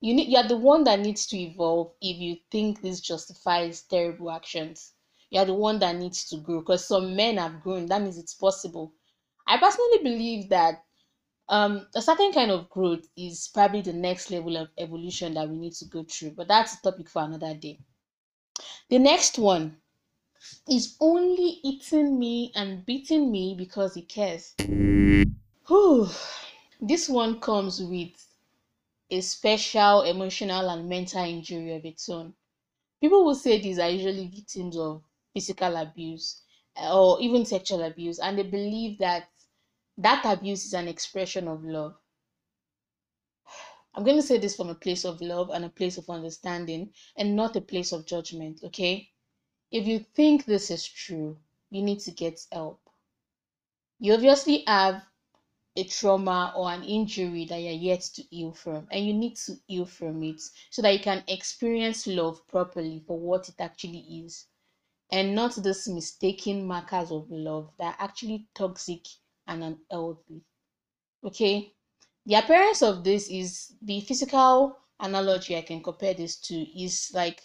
You 0.00 0.14
need 0.14 0.28
you 0.28 0.38
are 0.38 0.48
the 0.48 0.56
one 0.56 0.84
that 0.84 1.00
needs 1.00 1.26
to 1.26 1.36
evolve 1.38 1.92
if 2.00 2.16
you 2.16 2.38
think 2.50 2.80
this 2.80 3.00
justifies 3.00 3.82
terrible 3.82 4.30
actions. 4.30 4.94
You 5.30 5.40
are 5.40 5.44
the 5.46 5.54
one 5.54 5.78
that 5.80 5.96
needs 5.96 6.26
to 6.30 6.38
grow 6.38 6.60
because 6.60 6.86
some 6.88 7.14
men 7.14 7.36
have 7.36 7.62
grown. 7.62 7.86
That 7.86 8.00
means 8.02 8.16
it's 8.18 8.34
possible. 8.34 8.94
I 9.46 9.58
personally 9.58 9.98
believe 10.02 10.48
that 10.50 10.84
um 11.48 11.88
a 11.94 12.02
certain 12.02 12.32
kind 12.32 12.50
of 12.50 12.70
growth 12.70 13.08
is 13.16 13.48
probably 13.48 13.82
the 13.82 13.92
next 13.92 14.30
level 14.30 14.56
of 14.56 14.70
evolution 14.78 15.34
that 15.34 15.48
we 15.48 15.56
need 15.58 15.74
to 15.74 15.86
go 15.86 16.04
through, 16.04 16.32
but 16.32 16.48
that's 16.48 16.74
a 16.74 16.82
topic 16.82 17.08
for 17.10 17.22
another 17.22 17.54
day. 17.54 17.80
The 18.88 18.98
next 18.98 19.38
one 19.38 19.80
is 20.68 20.96
only 21.00 21.60
eating 21.62 22.18
me 22.18 22.52
and 22.54 22.84
beating 22.84 23.30
me 23.30 23.54
because 23.56 23.94
he 23.94 24.02
cares. 24.02 24.54
Whew. 25.66 26.08
This 26.80 27.08
one 27.08 27.40
comes 27.40 27.82
with 27.82 28.26
a 29.10 29.20
special 29.20 30.02
emotional 30.02 30.68
and 30.68 30.88
mental 30.88 31.24
injury 31.24 31.74
of 31.74 31.84
its 31.84 32.08
own. 32.08 32.34
People 33.00 33.24
will 33.24 33.34
say 33.34 33.60
these 33.60 33.78
are 33.78 33.90
usually 33.90 34.28
victims 34.28 34.76
of 34.76 35.02
physical 35.32 35.76
abuse 35.76 36.42
eh, 36.76 36.92
or 36.92 37.20
even 37.20 37.44
sexual 37.44 37.82
abuse, 37.82 38.18
and 38.18 38.38
they 38.38 38.42
believe 38.42 38.98
that 38.98 39.28
that 39.98 40.24
abuse 40.24 40.64
is 40.64 40.74
an 40.74 40.88
expression 40.88 41.48
of 41.48 41.64
love. 41.64 41.94
I'm 43.94 44.04
going 44.04 44.16
to 44.16 44.22
say 44.22 44.38
this 44.38 44.56
from 44.56 44.68
a 44.68 44.74
place 44.74 45.04
of 45.04 45.20
love 45.20 45.50
and 45.50 45.64
a 45.64 45.70
place 45.70 45.96
of 45.96 46.10
understanding 46.10 46.92
and 47.16 47.34
not 47.34 47.56
a 47.56 47.62
place 47.62 47.92
of 47.92 48.06
judgment, 48.06 48.60
okay? 48.64 49.08
If 49.70 49.86
you 49.86 49.98
think 50.00 50.44
this 50.44 50.70
is 50.70 50.86
true, 50.86 51.38
you 51.70 51.82
need 51.82 52.00
to 52.00 52.10
get 52.10 52.46
help. 52.52 52.80
You 53.98 54.14
obviously 54.14 54.64
have 54.66 55.04
a 55.76 55.84
trauma 55.84 56.52
or 56.56 56.70
an 56.70 56.82
injury 56.84 57.44
that 57.46 57.58
you're 57.60 57.72
yet 57.72 58.00
to 58.00 58.22
heal 58.22 58.52
from, 58.52 58.88
and 58.90 59.06
you 59.06 59.12
need 59.12 59.36
to 59.36 59.56
heal 59.66 59.86
from 59.86 60.22
it 60.22 60.40
so 60.70 60.82
that 60.82 60.92
you 60.92 61.00
can 61.00 61.24
experience 61.28 62.06
love 62.06 62.46
properly 62.48 63.04
for 63.06 63.18
what 63.18 63.48
it 63.48 63.56
actually 63.58 64.24
is 64.24 64.46
and 65.10 65.34
not 65.34 65.54
this 65.56 65.86
mistaken 65.88 66.66
markers 66.66 67.10
of 67.10 67.30
love 67.30 67.70
that 67.78 67.96
are 67.98 68.04
actually 68.04 68.48
toxic 68.54 69.06
and 69.46 69.62
unhealthy. 69.62 70.42
Okay, 71.24 71.72
the 72.24 72.34
appearance 72.34 72.82
of 72.82 73.04
this 73.04 73.28
is 73.28 73.74
the 73.82 74.00
physical 74.00 74.76
analogy 74.98 75.56
I 75.56 75.62
can 75.62 75.82
compare 75.82 76.14
this 76.14 76.36
to 76.42 76.54
is 76.54 77.10
like 77.14 77.42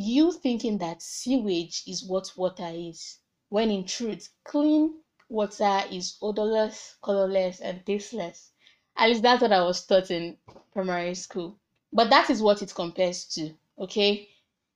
you 0.00 0.32
thinking 0.32 0.78
that 0.78 1.02
sewage 1.02 1.82
is 1.86 2.04
what 2.04 2.32
water 2.34 2.70
is, 2.72 3.18
when 3.50 3.70
in 3.70 3.84
truth, 3.84 4.30
clean 4.44 4.94
water 5.28 5.82
is 5.90 6.16
odorless, 6.22 6.96
colorless, 7.02 7.60
and 7.60 7.84
tasteless. 7.84 8.52
At 8.96 9.10
least 9.10 9.22
that's 9.22 9.42
what 9.42 9.52
I 9.52 9.62
was 9.62 9.84
taught 9.84 10.10
in 10.10 10.38
primary 10.72 11.14
school. 11.14 11.58
But 11.92 12.08
that 12.10 12.30
is 12.30 12.40
what 12.40 12.62
it 12.62 12.74
compares 12.74 13.26
to, 13.34 13.54
okay? 13.78 14.28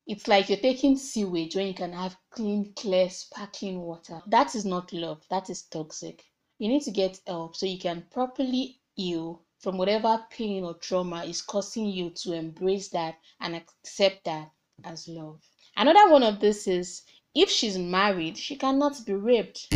It's 0.07 0.29
like 0.29 0.51
you're 0.51 0.59
taking 0.59 0.99
sewage 0.99 1.57
when 1.57 1.69
you 1.69 1.75
can 1.75 1.95
have 1.95 2.19
clean, 2.31 2.75
clear, 2.75 3.09
sparkling 3.09 3.81
water. 3.81 4.21
That 4.27 4.55
is 4.55 4.67
not 4.67 4.93
love, 4.93 5.25
that 5.31 5.49
is 5.49 5.63
toxic. 5.63 6.23
You 6.59 6.69
need 6.69 6.83
to 6.83 6.91
get 6.91 7.21
help 7.27 7.57
so 7.57 7.65
you 7.65 7.79
can 7.79 8.07
properly 8.11 8.79
heal 8.95 9.41
from 9.59 9.79
whatever 9.79 10.27
pain 10.29 10.65
or 10.65 10.75
trauma 10.75 11.25
is 11.25 11.41
causing 11.41 11.87
you 11.87 12.11
to 12.11 12.35
embrace 12.35 12.91
that 12.91 13.17
and 13.41 13.57
accept 13.57 14.25
that 14.25 14.51
as 14.83 15.07
love. 15.09 15.41
Another 15.77 16.11
one 16.11 16.23
of 16.23 16.41
this 16.41 16.67
is 16.67 17.03
if 17.35 17.51
she's 17.51 17.79
married, 17.79 18.39
she 18.39 18.57
cannot 18.57 19.05
be 19.05 19.13
raped. 19.13 19.69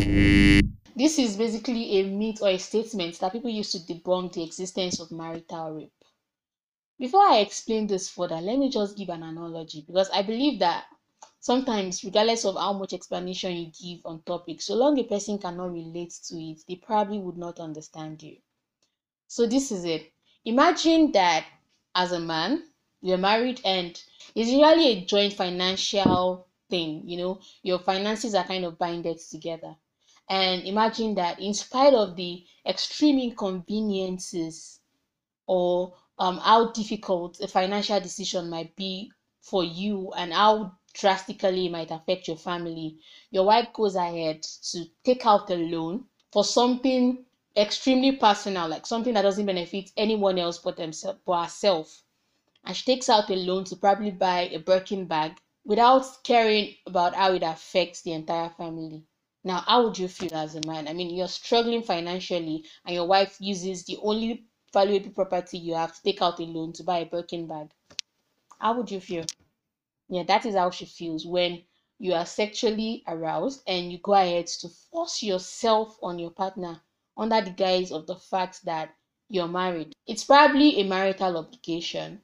This 0.95 1.17
is 1.17 1.37
basically 1.37 1.99
a 1.99 2.03
myth 2.03 2.41
or 2.41 2.49
a 2.49 2.57
statement 2.57 3.19
that 3.19 3.31
people 3.31 3.49
use 3.49 3.71
to 3.71 3.79
debunk 3.79 4.33
the 4.33 4.43
existence 4.43 4.99
of 4.99 5.11
marital 5.11 5.71
rape. 5.71 5.93
Before 6.97 7.21
I 7.21 7.37
explain 7.37 7.87
this 7.87 8.09
further, 8.09 8.41
let 8.41 8.59
me 8.59 8.69
just 8.69 8.97
give 8.97 9.09
an 9.09 9.23
analogy 9.23 9.85
because 9.87 10.09
I 10.09 10.21
believe 10.21 10.59
that 10.59 10.85
sometimes, 11.39 12.03
regardless 12.03 12.43
of 12.43 12.55
how 12.55 12.73
much 12.73 12.91
explanation 12.91 13.55
you 13.55 13.71
give 13.81 14.05
on 14.05 14.21
topics, 14.23 14.65
so 14.65 14.75
long 14.75 14.99
a 14.99 15.03
person 15.03 15.37
cannot 15.37 15.71
relate 15.71 16.13
to 16.27 16.35
it, 16.35 16.59
they 16.67 16.75
probably 16.75 17.19
would 17.19 17.37
not 17.37 17.59
understand 17.59 18.21
you. 18.21 18.37
So 19.27 19.45
this 19.45 19.71
is 19.71 19.85
it. 19.85 20.11
Imagine 20.43 21.11
that 21.13 21.45
as 21.95 22.11
a 22.11 22.19
man, 22.19 22.63
you're 23.01 23.17
married 23.17 23.61
and 23.65 23.91
it's 24.35 24.49
usually 24.49 24.87
a 24.87 25.05
joint 25.05 25.33
financial 25.33 26.47
thing, 26.69 27.01
you 27.05 27.17
know, 27.17 27.39
your 27.63 27.79
finances 27.79 28.35
are 28.35 28.43
kind 28.43 28.65
of 28.65 28.77
binded 28.77 29.19
together. 29.19 29.75
And 30.29 30.63
imagine 30.63 31.15
that 31.15 31.39
in 31.39 31.53
spite 31.53 31.93
of 31.93 32.15
the 32.15 32.45
extreme 32.65 33.19
inconveniences 33.19 34.79
or 35.47 35.95
um, 36.19 36.37
how 36.37 36.71
difficult 36.71 37.39
a 37.39 37.47
financial 37.47 37.99
decision 37.99 38.49
might 38.49 38.75
be 38.75 39.11
for 39.41 39.63
you 39.63 40.11
and 40.15 40.31
how 40.31 40.73
drastically 40.93 41.65
it 41.67 41.71
might 41.71 41.91
affect 41.91 42.27
your 42.27 42.37
family, 42.37 42.97
your 43.31 43.45
wife 43.45 43.73
goes 43.73 43.95
ahead 43.95 44.43
to 44.43 44.85
take 45.03 45.25
out 45.25 45.49
a 45.49 45.55
loan 45.55 46.05
for 46.31 46.43
something 46.43 47.25
extremely 47.55 48.11
personal, 48.13 48.67
like 48.67 48.85
something 48.85 49.13
that 49.13 49.23
doesn't 49.23 49.45
benefit 49.45 49.91
anyone 49.97 50.37
else 50.37 50.59
but 50.59 50.77
themselves, 50.77 51.19
but 51.25 51.43
herself. 51.43 52.03
And 52.69 52.77
she 52.77 52.85
takes 52.85 53.09
out 53.09 53.31
a 53.31 53.35
loan 53.35 53.63
to 53.63 53.75
probably 53.75 54.11
buy 54.11 54.41
a 54.41 54.59
Birkin 54.59 55.05
bag 55.05 55.39
without 55.65 56.05
caring 56.23 56.75
about 56.85 57.15
how 57.15 57.33
it 57.33 57.41
affects 57.41 58.03
the 58.03 58.11
entire 58.11 58.51
family. 58.51 59.07
Now, 59.43 59.61
how 59.61 59.85
would 59.85 59.97
you 59.97 60.07
feel 60.07 60.35
as 60.35 60.53
a 60.53 60.61
man? 60.67 60.87
I 60.87 60.93
mean, 60.93 61.09
you're 61.09 61.27
struggling 61.27 61.81
financially, 61.81 62.63
and 62.85 62.93
your 62.93 63.07
wife 63.07 63.37
uses 63.39 63.85
the 63.85 63.97
only 64.03 64.45
valuable 64.71 65.09
property 65.09 65.57
you 65.57 65.73
have 65.73 65.95
to 65.95 66.03
take 66.03 66.21
out 66.21 66.39
a 66.39 66.43
loan 66.43 66.71
to 66.73 66.83
buy 66.83 66.99
a 66.99 67.07
Birkin 67.07 67.47
bag. 67.47 67.71
How 68.59 68.77
would 68.77 68.91
you 68.91 68.99
feel? 68.99 69.25
Yeah, 70.07 70.21
that 70.27 70.45
is 70.45 70.53
how 70.53 70.69
she 70.69 70.85
feels 70.85 71.25
when 71.25 71.63
you 71.97 72.13
are 72.13 72.27
sexually 72.27 73.03
aroused 73.07 73.63
and 73.65 73.91
you 73.91 73.97
go 73.97 74.13
ahead 74.13 74.45
to 74.45 74.69
force 74.69 75.23
yourself 75.23 75.97
on 76.03 76.19
your 76.19 76.29
partner 76.29 76.81
under 77.17 77.41
the 77.41 77.49
guise 77.49 77.91
of 77.91 78.05
the 78.05 78.15
fact 78.15 78.63
that 78.65 78.93
you're 79.27 79.47
married. 79.47 79.93
It's 80.05 80.23
probably 80.23 80.79
a 80.79 80.83
marital 80.83 81.35
obligation, 81.37 82.21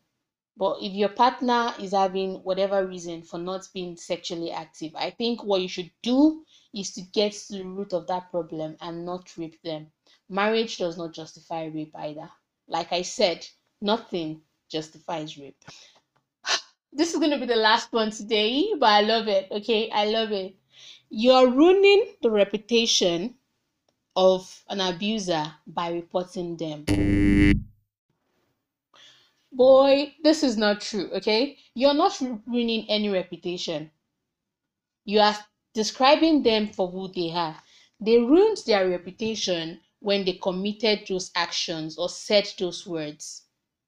but 0.57 0.77
if 0.81 0.93
your 0.93 1.09
partner 1.09 1.73
is 1.79 1.91
having 1.91 2.35
whatever 2.43 2.87
reason 2.87 3.21
for 3.23 3.37
not 3.37 3.67
being 3.73 3.97
sexually 3.97 4.51
active, 4.51 4.93
I 4.95 5.09
think 5.09 5.43
what 5.43 5.61
you 5.61 5.67
should 5.67 5.91
do 6.01 6.45
is 6.73 6.91
to 6.93 7.01
get 7.01 7.33
to 7.33 7.57
the 7.57 7.65
root 7.65 7.93
of 7.93 8.07
that 8.07 8.31
problem 8.31 8.77
and 8.79 9.05
not 9.05 9.35
rape 9.37 9.61
them. 9.63 9.91
Marriage 10.29 10.77
does 10.77 10.97
not 10.97 11.13
justify 11.13 11.65
rape 11.65 11.93
either. 11.95 12.29
Like 12.67 12.93
I 12.93 13.01
said, 13.01 13.45
nothing 13.81 14.41
justifies 14.69 15.37
rape. 15.37 15.61
This 16.93 17.13
is 17.13 17.19
going 17.19 17.31
to 17.31 17.39
be 17.39 17.45
the 17.45 17.57
last 17.57 17.91
one 17.91 18.11
today, 18.11 18.73
but 18.79 18.87
I 18.87 19.01
love 19.01 19.27
it. 19.27 19.51
Okay, 19.51 19.89
I 19.91 20.05
love 20.05 20.31
it. 20.31 20.55
You're 21.09 21.51
ruining 21.51 22.15
the 22.21 22.31
reputation 22.31 23.35
of 24.15 24.63
an 24.69 24.79
abuser 24.79 25.53
by 25.67 25.91
reporting 25.91 26.55
them. 26.55 26.85
Boy, 29.55 30.13
this 30.21 30.43
is 30.43 30.57
not 30.57 30.81
true, 30.81 31.09
okay? 31.13 31.57
You're 31.73 31.93
not 31.93 32.19
ruining 32.45 32.89
any 32.89 33.07
reputation. 33.07 33.89
You 35.05 35.21
are 35.21 35.37
describing 35.73 36.43
them 36.43 36.67
for 36.67 36.89
who 36.89 37.07
they 37.07 37.31
are. 37.31 37.63
They 38.01 38.17
ruined 38.17 38.57
their 38.67 38.89
reputation 38.89 39.79
when 39.99 40.25
they 40.25 40.33
committed 40.33 41.05
those 41.07 41.31
actions 41.35 41.97
or 41.97 42.09
said 42.09 42.49
those 42.59 42.85
words. 42.85 43.43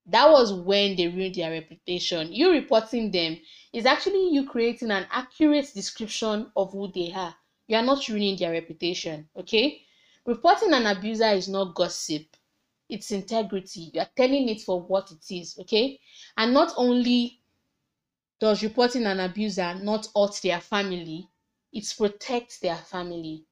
That 0.06 0.32
was 0.32 0.54
when 0.54 0.96
they 0.96 1.10
ruined 1.10 1.36
their 1.36 1.52
reputation. 1.52 2.32
You 2.32 2.52
reporting 2.52 3.12
them 3.12 3.38
is 3.74 3.86
actually 3.86 4.30
you 4.30 4.48
creating 4.48 4.92
an 4.92 5.06
accurate 5.12 5.74
description 5.74 6.50
of 6.56 6.72
who 6.72 6.90
they 6.94 7.12
are. 7.12 7.36
You 7.68 7.76
are 7.76 7.84
not 7.84 8.08
ruining 8.08 8.38
their 8.38 8.54
reputation, 8.54 9.28
okay? 9.36 9.82
Reporting 10.26 10.72
an 10.72 10.86
abuser 10.86 11.32
is 11.32 11.50
not 11.50 11.76
gossip, 11.76 12.37
it's 12.90 13.12
integrity. 13.12 13.92
You 13.94 14.02
are 14.02 14.10
telling 14.16 14.50
it 14.50 14.62
for 14.62 14.82
what 14.82 15.12
it 15.12 15.32
is, 15.34 15.58
okay? 15.60 16.00
And 16.38 16.54
not 16.54 16.74
only 16.78 17.42
does 18.40 18.64
reporting 18.64 19.06
an 19.06 19.20
abuser 19.20 19.76
not 19.76 20.08
hurt 20.16 20.40
their 20.44 20.62
family, 20.62 21.28
it 21.74 21.94
protects 21.98 22.60
their 22.60 22.78
family. 22.78 23.46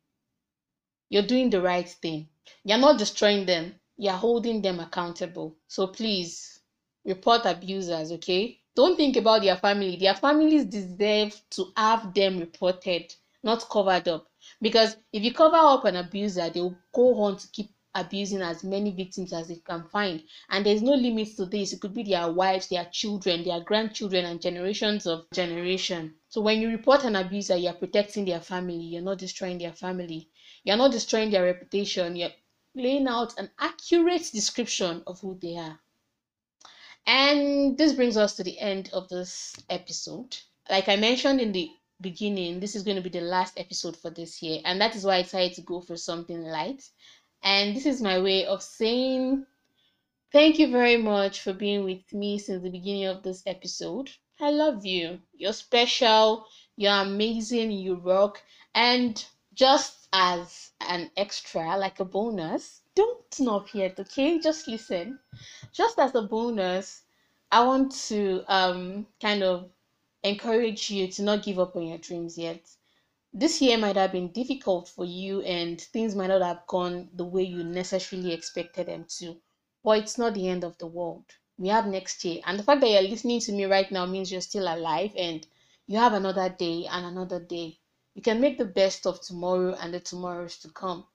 You're 1.10 1.24
doing 1.24 1.50
the 1.50 1.62
right 1.62 1.88
thing. 1.90 2.30
You're 2.64 2.78
not 2.78 2.98
destroying 2.98 3.46
them, 3.46 3.76
you're 3.98 4.14
holding 4.14 4.62
them 4.62 4.80
accountable. 4.80 5.56
So 5.68 5.88
please 5.88 6.60
report 7.04 7.46
abusers, 7.46 8.12
okay? 8.14 8.60
Don't 8.76 8.98
think 8.98 9.16
about 9.16 9.42
their 9.42 9.56
family. 9.56 9.96
Their 9.96 10.16
families 10.16 10.66
deserve 10.66 11.40
to 11.52 11.72
have 11.78 12.14
them 12.14 12.40
reported, 12.40 13.14
not 13.44 13.70
covered 13.70 14.08
up. 14.08 14.28
Because 14.62 14.98
if 15.14 15.24
you 15.24 15.34
cover 15.34 15.56
up 15.56 15.86
an 15.86 15.96
abuser, 15.96 16.50
they 16.50 16.62
will 16.62 16.78
go 16.94 17.16
on 17.22 17.38
to 17.38 17.48
keep 17.48 17.70
abusing 17.96 18.42
as 18.42 18.64
many 18.64 18.92
victims 18.92 19.34
as 19.34 19.48
they 19.48 19.56
can 19.56 19.86
find. 19.86 20.22
And 20.50 20.66
there's 20.66 20.84
no 20.84 20.94
limits 20.94 21.36
to 21.38 21.46
this. 21.46 21.74
It 21.74 21.82
could 21.82 21.94
be 21.94 22.04
their 22.04 22.32
wives, 22.32 22.68
their 22.68 22.86
children, 22.92 23.44
their 23.44 23.62
grandchildren, 23.62 24.26
and 24.26 24.42
generations 24.42 25.08
of 25.08 25.26
generation. 25.34 26.14
So 26.30 26.42
when 26.42 26.62
you 26.62 26.70
report 26.70 27.04
an 27.06 27.16
abuser, 27.16 27.56
you're 27.56 27.74
protecting 27.74 28.26
their 28.26 28.42
family, 28.42 28.84
you're 28.84 29.02
not 29.02 29.18
destroying 29.18 29.58
their 29.58 29.74
family. 29.74 30.30
You're 30.66 30.78
not 30.78 30.92
destroying 30.92 31.30
their 31.30 31.44
reputation, 31.44 32.16
you're 32.16 32.34
laying 32.74 33.08
out 33.08 33.38
an 33.38 33.52
accurate 33.60 34.32
description 34.34 35.04
of 35.06 35.20
who 35.22 35.38
they 35.40 35.58
are. 35.58 35.80
And 37.06 37.78
this 37.78 37.94
brings 37.94 38.18
us 38.18 38.36
to 38.36 38.44
the 38.44 38.58
end 38.58 38.90
of 38.92 39.08
this 39.08 39.56
episode. 39.70 40.36
Like 40.68 40.90
I 40.90 40.96
mentioned 40.96 41.40
in 41.40 41.52
the 41.52 41.70
beginning, 42.02 42.60
this 42.60 42.76
is 42.76 42.82
going 42.82 42.98
to 42.98 43.04
be 43.04 43.10
the 43.10 43.22
last 43.22 43.60
episode 43.60 43.96
for 43.96 44.10
this 44.10 44.42
year, 44.42 44.60
and 44.66 44.82
that 44.82 44.96
is 44.96 45.06
why 45.06 45.18
I 45.18 45.22
decided 45.22 45.54
to 45.54 45.62
go 45.62 45.82
for 45.82 45.96
something 45.96 46.42
light. 46.42 46.84
And 47.46 47.76
this 47.76 47.86
is 47.86 48.02
my 48.02 48.20
way 48.20 48.46
of 48.46 48.64
saying 48.64 49.46
thank 50.32 50.60
you 50.60 50.72
very 50.72 50.98
much 50.98 51.42
for 51.42 51.54
being 51.54 51.84
with 51.86 52.12
me 52.12 52.40
since 52.40 52.64
the 52.64 52.72
beginning 52.72 53.06
of 53.06 53.22
this 53.22 53.44
episode. 53.46 54.10
I 54.42 54.50
love 54.50 54.86
you. 54.86 55.22
You're 55.34 55.54
special, 55.54 56.48
you're 56.76 56.92
amazing, 56.92 57.72
you 57.72 57.96
rock, 57.96 58.42
and 58.74 59.24
just 59.54 60.10
as 60.12 60.72
an 60.82 61.12
extra, 61.16 61.78
like 61.78 62.00
a 62.00 62.06
bonus, 62.06 62.82
don't 62.96 63.24
stop 63.32 63.74
yet, 63.76 64.00
okay? 64.00 64.40
Just 64.40 64.68
listen. 64.68 65.20
Just 65.72 66.00
as 66.00 66.16
a 66.16 66.24
bonus, 66.24 67.04
I 67.52 67.64
want 67.64 67.92
to 68.10 68.44
um 68.48 69.06
kind 69.22 69.44
of 69.44 69.70
encourage 70.24 70.90
you 70.90 71.08
to 71.10 71.22
not 71.22 71.44
give 71.44 71.60
up 71.60 71.76
on 71.76 71.84
your 71.88 72.00
dreams 72.00 72.38
yet. 72.38 72.68
This 73.38 73.62
year 73.62 73.78
might 73.78 73.98
have 73.98 74.14
been 74.14 74.32
difficult 74.32 74.88
for 74.88 75.04
you 75.04 75.42
and 75.42 75.80
things 75.80 76.16
might 76.16 76.28
not 76.28 76.42
have 76.42 76.66
gone 76.68 77.10
the 77.14 77.26
way 77.26 77.44
you 77.44 77.66
necessarily 77.66 78.32
expected 78.32 78.88
them 78.88 79.06
to, 79.20 79.42
but 79.84 80.00
it's 80.00 80.18
not 80.18 80.34
the 80.34 80.48
end 80.48 80.64
of 80.64 80.78
the 80.78 80.88
world. 80.88 81.26
We 81.58 81.68
have 81.68 81.86
next 81.86 82.24
year, 82.24 82.42
and 82.46 82.58
the 82.58 82.64
fact 82.64 82.80
that 82.80 82.90
you're 82.90 83.02
listening 83.02 83.42
to 83.42 83.52
me 83.52 83.66
right 83.66 83.92
now 83.92 84.06
means 84.06 84.32
you're 84.32 84.40
still 84.40 84.74
alive 84.74 85.12
and 85.18 85.46
you 85.86 85.98
have 85.98 86.14
another 86.14 86.48
day 86.48 86.86
and 86.86 87.06
another 87.06 87.42
day. 87.42 87.78
You 88.14 88.22
can 88.22 88.40
make 88.40 88.58
the 88.58 88.64
best 88.64 89.06
of 89.06 89.20
tomorrow 89.20 89.76
and 89.82 89.94
the 89.94 90.00
tomorrows 90.00 90.58
to 90.60 90.70
come. 90.70 91.06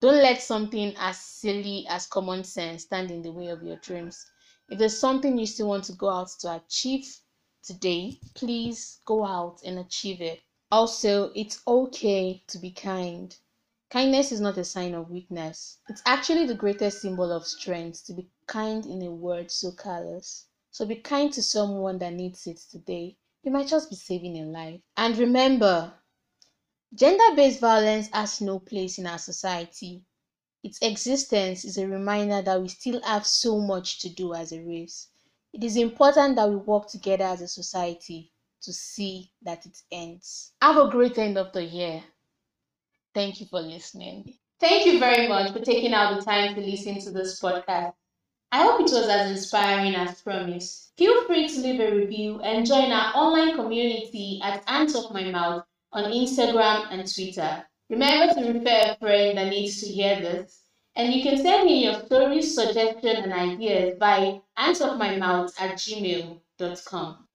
Don't 0.00 0.22
let 0.22 0.42
something 0.42 0.94
as 0.98 1.20
silly 1.20 1.86
as 1.88 2.08
common 2.08 2.42
sense 2.42 2.82
stand 2.82 3.12
in 3.12 3.22
the 3.22 3.32
way 3.32 3.46
of 3.46 3.62
your 3.62 3.76
dreams. 3.76 4.26
If 4.68 4.80
there's 4.80 4.98
something 4.98 5.38
you 5.38 5.46
still 5.46 5.68
want 5.68 5.84
to 5.84 5.92
go 5.92 6.10
out 6.10 6.30
to 6.40 6.56
achieve 6.56 7.06
today, 7.62 8.18
please 8.34 9.00
go 9.04 9.24
out 9.24 9.62
and 9.64 9.78
achieve 9.78 10.20
it. 10.20 10.40
Also, 10.76 11.30
it's 11.36 11.62
okay 11.68 12.42
to 12.48 12.58
be 12.58 12.72
kind. 12.72 13.38
Kindness 13.90 14.32
is 14.32 14.40
not 14.40 14.58
a 14.58 14.64
sign 14.64 14.92
of 14.92 15.08
weakness. 15.08 15.78
It's 15.88 16.02
actually 16.04 16.46
the 16.46 16.56
greatest 16.56 17.00
symbol 17.00 17.30
of 17.30 17.46
strength 17.46 18.04
to 18.06 18.12
be 18.12 18.28
kind 18.48 18.84
in 18.84 19.00
a 19.02 19.12
world 19.12 19.52
so 19.52 19.70
callous. 19.70 20.46
So 20.72 20.84
be 20.84 20.96
kind 20.96 21.32
to 21.32 21.44
someone 21.44 21.98
that 21.98 22.14
needs 22.14 22.48
it 22.48 22.56
today. 22.56 23.16
You 23.44 23.52
might 23.52 23.68
just 23.68 23.88
be 23.88 23.94
saving 23.94 24.36
a 24.36 24.46
life. 24.46 24.80
And 24.96 25.16
remember, 25.16 25.94
Gender 26.92 27.36
based 27.36 27.60
violence 27.60 28.08
has 28.08 28.40
no 28.40 28.58
place 28.58 28.98
in 28.98 29.06
our 29.06 29.18
society. 29.18 30.02
Its 30.64 30.80
existence 30.82 31.64
is 31.64 31.78
a 31.78 31.86
reminder 31.86 32.42
that 32.42 32.60
we 32.60 32.66
still 32.66 33.00
have 33.02 33.28
so 33.28 33.60
much 33.60 34.00
to 34.00 34.08
do 34.08 34.34
as 34.34 34.50
a 34.50 34.60
race. 34.60 35.06
It 35.52 35.62
is 35.62 35.76
important 35.76 36.34
that 36.34 36.50
we 36.50 36.56
work 36.56 36.88
together 36.88 37.26
as 37.26 37.42
a 37.42 37.46
society 37.46 38.32
to 38.64 38.72
see 38.72 39.30
that 39.42 39.66
it 39.66 39.80
ends. 39.92 40.52
Have 40.60 40.76
a 40.76 40.90
great 40.90 41.18
end 41.18 41.38
of 41.38 41.52
the 41.52 41.64
year. 41.64 42.02
Thank 43.14 43.40
you 43.40 43.46
for 43.46 43.60
listening. 43.60 44.34
Thank 44.60 44.86
you 44.86 44.98
very 44.98 45.28
much 45.28 45.52
for 45.52 45.60
taking 45.60 45.92
out 45.92 46.18
the 46.18 46.24
time 46.24 46.54
to 46.54 46.60
listen 46.60 47.00
to 47.00 47.10
this 47.10 47.40
podcast. 47.40 47.92
I 48.50 48.62
hope 48.62 48.80
it 48.80 48.92
was 48.92 49.08
as 49.08 49.30
inspiring 49.30 49.94
as 49.94 50.22
promised. 50.22 50.92
Feel 50.96 51.24
free 51.24 51.48
to 51.48 51.60
leave 51.60 51.80
a 51.80 51.94
review 51.94 52.40
and 52.40 52.64
join 52.64 52.92
our 52.92 53.12
online 53.14 53.56
community 53.56 54.40
at 54.42 54.62
Ants 54.68 54.94
of 54.94 55.12
My 55.12 55.30
Mouth 55.30 55.64
on 55.92 56.12
Instagram 56.12 56.86
and 56.90 57.12
Twitter. 57.12 57.64
Remember 57.90 58.32
to 58.32 58.52
refer 58.52 58.92
a 58.92 58.96
friend 58.98 59.38
that 59.38 59.48
needs 59.48 59.80
to 59.80 59.86
hear 59.86 60.20
this. 60.20 60.60
And 60.96 61.12
you 61.12 61.22
can 61.22 61.36
send 61.36 61.66
me 61.66 61.84
your 61.84 62.00
stories, 62.04 62.54
suggestions, 62.54 63.24
and 63.24 63.32
ideas 63.32 63.98
by 63.98 64.40
answerofmymouth 64.56 65.52
at 65.60 65.76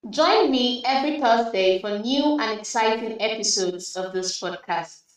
Join 0.10 0.52
me 0.52 0.84
every 0.86 1.20
Thursday 1.22 1.80
for 1.82 1.98
new 2.00 2.38
and 2.38 2.60
exciting 2.60 3.22
episodes 3.22 3.96
of 3.96 4.12
this 4.14 4.40
podcast. 4.40 5.09